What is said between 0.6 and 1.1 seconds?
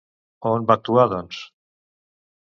va actuar,